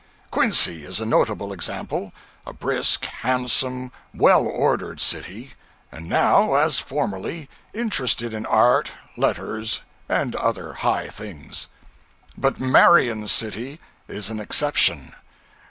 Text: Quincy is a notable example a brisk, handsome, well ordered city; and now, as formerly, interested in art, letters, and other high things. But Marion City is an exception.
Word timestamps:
Quincy 0.31 0.83
is 0.83 0.99
a 0.99 1.05
notable 1.05 1.53
example 1.53 2.11
a 2.47 2.51
brisk, 2.53 3.05
handsome, 3.05 3.91
well 4.15 4.47
ordered 4.47 4.99
city; 4.99 5.51
and 5.91 6.09
now, 6.09 6.55
as 6.55 6.79
formerly, 6.79 7.47
interested 7.71 8.33
in 8.33 8.43
art, 8.47 8.91
letters, 9.15 9.81
and 10.09 10.35
other 10.35 10.73
high 10.73 11.07
things. 11.07 11.67
But 12.35 12.59
Marion 12.59 13.27
City 13.27 13.79
is 14.07 14.31
an 14.31 14.39
exception. 14.39 15.13